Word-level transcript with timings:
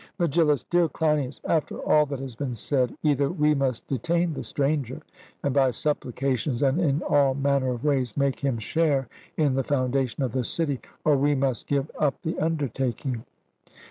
MEGILLUS: 0.17 0.63
Dear 0.63 0.89
Cleinias, 0.89 1.41
after 1.45 1.77
all 1.77 2.07
that 2.07 2.17
has 2.17 2.33
been 2.33 2.55
said, 2.55 2.91
either 3.03 3.29
we 3.29 3.53
must 3.53 3.87
detain 3.87 4.33
the 4.33 4.43
Stranger, 4.43 4.99
and 5.43 5.53
by 5.53 5.69
supplications 5.69 6.63
and 6.63 6.79
in 6.81 7.03
all 7.03 7.35
manner 7.35 7.69
of 7.69 7.83
ways 7.83 8.17
make 8.17 8.39
him 8.39 8.57
share 8.57 9.07
in 9.37 9.53
the 9.53 9.63
foundation 9.63 10.23
of 10.23 10.31
the 10.31 10.43
city, 10.43 10.79
or 11.05 11.15
we 11.17 11.35
must 11.35 11.67
give 11.67 11.91
up 11.99 12.19
the 12.23 12.39
undertaking. 12.39 13.23